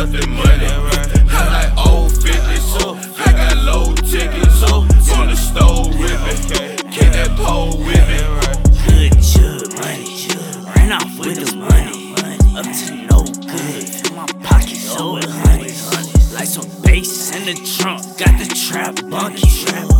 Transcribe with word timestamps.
stuff 0.00 0.22
and 0.22 0.32
money. 0.32 0.66
I 1.28 1.72
like 1.74 1.86
old 1.86 2.12
50, 2.12 2.30
so 2.56 2.96
I 3.18 3.32
got 3.32 3.56
low 3.64 3.94
tickets, 3.94 4.60
so 4.60 4.80
on 5.16 5.28
the 5.28 5.36
stove 5.36 5.88
with 5.98 6.20
me. 6.24 6.90
Get 6.90 7.12
that 7.12 7.36
pole 7.36 7.76
with 7.76 8.04
me. 8.08 8.20
Good 8.86 9.12
jug 9.20 9.72
money, 9.76 10.28
ran 10.74 10.92
off 10.92 11.18
with 11.18 11.44
the 11.44 11.56
money. 11.56 12.14
Up 12.56 12.64
to 12.64 12.94
no 13.10 13.24
good, 13.44 14.12
my 14.14 14.26
pockets 14.42 14.80
so 14.80 15.20
honey. 15.20 15.72
Like 16.32 16.48
some 16.48 16.68
bass 16.82 17.34
in 17.36 17.44
the 17.44 17.54
trunk, 17.78 18.02
got 18.18 18.38
the 18.38 18.48
trap 18.54 18.94
bunkie. 19.10 19.48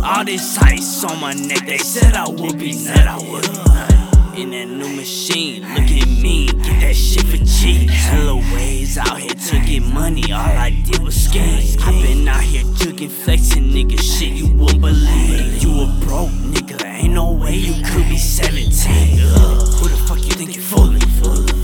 All 0.03 0.25
this 0.25 0.57
ice 0.57 1.03
on 1.03 1.19
my 1.19 1.33
neck, 1.33 1.65
they 1.67 1.77
said 1.77 2.15
I 2.15 2.27
would 2.27 2.57
be, 2.57 2.73
said 2.73 3.05
I 3.05 3.17
would 3.17 4.00
in 4.35 4.51
that 4.51 4.67
new 4.67 4.95
machine. 4.95 5.61
Look 5.61 5.91
at 5.91 6.07
me, 6.07 6.47
get 6.47 6.81
that 6.81 6.95
shit 6.95 7.23
for 7.25 7.37
cheap. 7.45 7.89
Hella 7.89 8.35
ways 8.53 8.97
out 8.97 9.19
here 9.19 9.33
to 9.33 9.59
get 9.65 9.83
money. 9.83 10.31
All 10.31 10.39
I 10.39 10.69
did 10.69 10.99
was 10.99 11.15
scheme. 11.15 11.77
I 11.81 11.91
been 12.01 12.27
out 12.27 12.41
here 12.41 12.63
jugging, 12.63 13.09
flexing, 13.09 13.69
nigga. 13.69 13.99
Shit 13.99 14.33
you 14.33 14.47
won't 14.53 14.81
believe. 14.81 15.63
You 15.63 15.81
a 15.81 15.87
broke 16.05 16.29
nigga. 16.29 16.83
Ain't 16.85 17.13
no 17.13 17.31
way 17.33 17.55
you 17.55 17.73
could 17.85 18.07
be 18.09 18.17
17. 18.17 19.19
Ugh, 19.19 19.73
who 19.79 19.89
the 19.89 19.97
fuck 20.07 20.17
you 20.17 20.33
think 20.33 20.55
you 20.55 20.61
fooling? 20.61 20.99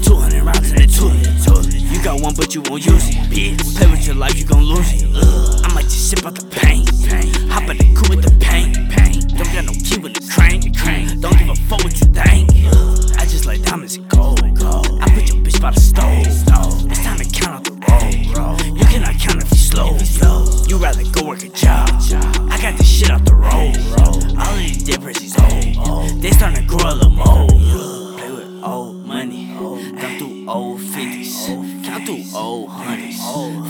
200 0.04 0.44
rounds 0.44 0.72
in 0.72 0.78
the 0.78 1.44
toilet. 1.45 1.73
You 1.73 2.04
got 2.04 2.22
one, 2.22 2.34
but 2.36 2.54
you 2.54 2.62
won't 2.62 2.86
use 2.86 3.10
it, 3.10 3.16
bitch. 3.30 3.78
Play 3.78 3.92
with 3.92 4.06
your 4.06 4.16
life, 4.16 4.38
you 4.38 4.45
gon' 4.45 4.64
lose 4.64 5.02
it. 5.02 5.08
I 5.64 5.73
might 5.73 5.84
just 5.84 6.10
sip 6.10 6.26
out 6.26 6.36
the 6.36 6.45
pain. 6.45 6.86
Old 32.48 32.70
hundreds. 32.70 33.20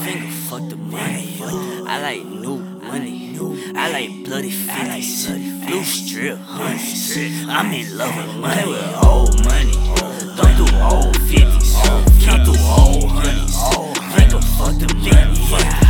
Finger 0.04 0.32
fuck 0.48 0.70
the 0.70 0.76
money. 0.76 1.40
I 1.88 2.00
like 2.02 2.24
new 2.26 2.58
money. 2.58 3.36
I 3.76 3.92
like 3.92 4.12
bloody 4.24 4.52
50s. 4.52 5.68
Blue 5.68 5.84
strip 5.84 6.38
hundreds. 6.38 7.18
I'm 7.50 7.74
in 7.74 7.98
love 7.98 8.16
with 8.16 8.36
money. 8.36 8.68
With 8.70 9.04
old 9.04 9.34
money. 9.46 9.74
Come 10.38 10.54
through 10.58 10.78
old 10.94 11.16
50s. 11.32 11.70
Count 12.24 12.42
through 12.46 12.62
old 12.82 13.10
hundreds. 13.18 13.56
Finger 14.14 14.42
fuck 14.58 14.76
the 14.82 14.88
money. 14.94 15.87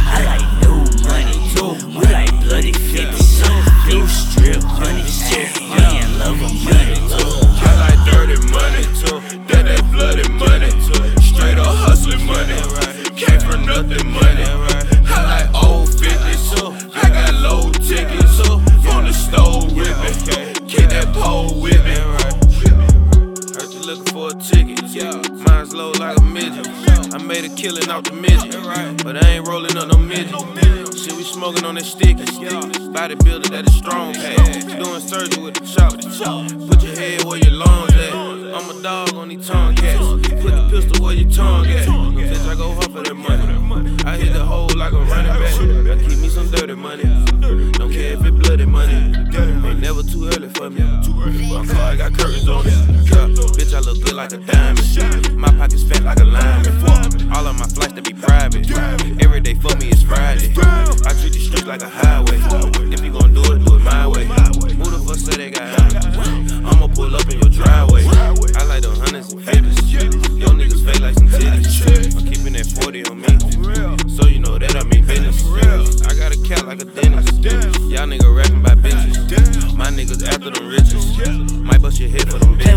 For 24.48 25.00
a. 25.00 25.32
Mine's 25.46 25.74
low 25.74 25.92
like 26.00 26.18
a 26.18 26.22
midget. 26.22 26.68
I 27.14 27.18
made 27.18 27.46
a 27.46 27.50
killing 27.50 27.90
off 27.90 28.04
the 28.04 28.14
midget. 28.14 28.56
But 29.04 29.24
I 29.24 29.30
ain't 29.30 29.48
rolling 29.48 29.78
up 29.78 29.88
no 29.90 29.98
midget. 29.98 30.36
Shit, 30.98 31.14
we 31.14 31.24
smoking 31.24 31.66
on 31.66 31.76
that 31.76 31.86
sticky. 31.86 32.24
Bodybuilder 32.24 33.50
that 33.50 33.68
is 33.68 33.76
strong 33.76 34.14
pad. 34.14 34.38
Doing 34.80 35.02
surgery 35.02 35.44
with 35.44 35.56
the 35.56 35.66
chop. 35.66 35.94
Put 36.68 36.84
your 36.84 36.96
head 36.96 37.24
where 37.26 37.38
your 37.38 37.54
lungs 37.54 37.94
at. 37.94 38.14
I'm 38.14 38.70
a 38.70 38.82
dog 38.82 39.14
on 39.16 39.30
these 39.30 39.48
tongue 39.48 39.76
cats. 39.76 40.00
Put 40.00 40.24
the 40.24 40.68
pistol 40.72 41.06
where 41.06 41.14
your 41.14 41.30
tongue 41.30 41.68
at. 41.68 41.88
Bitch, 41.88 42.48
I 42.48 42.56
go 42.56 42.72
hard 42.72 42.92
for 42.92 43.04
that 43.04 43.16
money. 43.16 43.96
I 44.06 44.18
hit 44.18 44.34
the 44.34 44.44
hole 44.44 44.70
like 44.76 44.94
a 44.94 45.00
running 45.00 45.32
back. 45.32 45.98
I 45.98 46.02
keep 46.08 46.20
me 46.20 46.30
some 46.30 46.50
dirty 46.52 46.76
money. 46.76 47.04
Don't 47.04 47.92
care 47.92 48.14
if 48.14 48.26
it 48.26 48.32
bloody 48.32 48.66
money. 48.66 48.94
Ain't 48.94 49.80
never 49.80 50.02
too 50.04 50.28
early 50.28 50.50
for 50.50 50.70
me. 50.70 50.82
My 51.54 51.66
car, 51.66 51.96
got 51.98 52.18
curtains 52.18 52.48
on 52.48 52.66
it. 52.66 53.07
I 53.78 53.80
look 53.82 54.02
good 54.02 54.16
like 54.16 54.34
a 54.34 54.38
diamond. 54.38 55.38
My 55.38 55.50
pockets 55.50 55.84
fat 55.84 56.02
like 56.02 56.20
a 56.20 56.26
lineman. 56.26 57.32
All 57.32 57.46
of 57.46 57.60
my 57.60 57.68
flights 57.68 57.94
to 57.94 58.02
be 58.02 58.12
private. 58.12 58.66
Every 59.22 59.40
day 59.40 59.54
for 59.54 59.70
me 59.78 59.90
is 59.90 60.02
Friday. 60.02 60.52
I 60.58 61.14
treat 61.14 61.34
the 61.34 61.40
streets 61.40 61.68
like 61.68 61.84
a 61.84 61.88
highway. 61.88 62.42
If 62.92 63.06
you 63.06 63.12
gon' 63.14 63.36
do 63.36 63.42
it, 63.54 63.64
do 63.64 63.76
it 63.76 63.84
my 63.84 64.08
way. 64.08 64.26
Who 64.26 64.90
the 64.90 64.98
fuck 65.06 65.18
say 65.18 65.38
they 65.38 65.52
got 65.52 65.70
hundreds? 65.78 66.54
I'ma 66.66 66.88
pull 66.88 67.16
up 67.16 67.30
in 67.30 67.40
your 67.40 67.52
driveway. 67.54 68.02
I 68.58 68.66
like 68.66 68.82
the 68.82 68.90
hundreds 68.98 69.32
and 69.32 69.46
fifties. 69.46 69.94
Yo 69.94 70.50
niggas 70.58 70.84
fake 70.84 71.00
like 71.00 71.14
some 71.14 71.30
titties. 71.30 72.18
I'm 72.18 72.26
keeping 72.26 72.54
that 72.54 72.66
40 72.82 73.06
on 73.06 73.22
me. 73.22 74.10
So 74.10 74.26
you 74.26 74.40
know 74.40 74.58
that 74.58 74.76
I 74.76 74.82
mean 74.90 75.06
business. 75.06 75.46
I 76.02 76.18
got 76.18 76.34
a 76.34 76.42
cat 76.42 76.66
like 76.66 76.82
a 76.82 76.86
dentist. 76.86 77.46
Y'all 77.94 78.10
nigga 78.10 78.26
rapping 78.36 78.64
by 78.64 78.74
bitches. 78.74 79.78
My 79.78 79.94
niggas 79.94 80.26
after 80.26 80.50
them 80.50 80.68
riches. 80.68 81.54
Might 81.62 81.80
bust 81.80 82.00
your 82.00 82.10
head 82.10 82.26
for 82.32 82.40
them 82.40 82.58
bitches. 82.58 82.77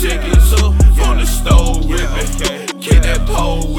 tickets 0.00 0.52
up 0.54 0.72
on 1.06 1.18
the 1.18 1.26
stove 1.26 1.84
ripping. 1.84 2.80
Get 2.80 3.02
that 3.02 3.26
pole 3.26 3.69